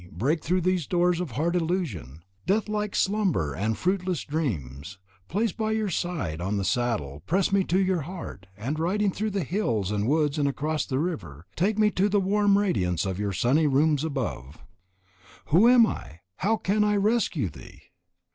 Break 0.11 0.43
through 0.43 0.61
these 0.61 0.87
doors 0.87 1.19
of 1.19 1.33
hard 1.33 1.55
illusion, 1.55 2.23
deathlike 2.47 2.95
slumber 2.95 3.53
and 3.53 3.77
fruitless 3.77 4.23
dreams, 4.23 4.97
place 5.27 5.51
by 5.51 5.73
your 5.73 5.91
side 5.91 6.41
on 6.41 6.57
the 6.57 6.63
saddle, 6.65 7.21
press 7.27 7.51
me 7.51 7.63
to 7.65 7.77
your 7.79 8.01
heart, 8.01 8.47
and, 8.57 8.79
riding 8.79 9.11
through 9.11 9.29
hills 9.33 9.91
and 9.91 10.07
woods 10.07 10.39
and 10.39 10.47
across 10.47 10.87
the 10.87 10.97
river, 10.97 11.45
take 11.55 11.77
me 11.77 11.91
to 11.91 12.09
the 12.09 12.19
warm 12.19 12.57
radiance 12.57 13.05
of 13.05 13.19
your 13.19 13.31
sunny 13.31 13.67
rooms 13.67 14.03
above!" 14.03 14.57
Who 15.53 15.67
am 15.69 15.85
I? 15.85 15.91
Oh, 15.91 16.17
how 16.37 16.57
can 16.57 16.83
I 16.83 16.95
rescue 16.95 17.49
thee? 17.51 17.83